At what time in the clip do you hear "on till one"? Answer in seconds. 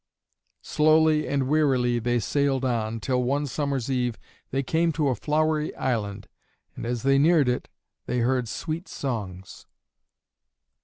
2.65-3.45